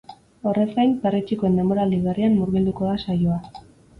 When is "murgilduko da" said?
2.39-2.97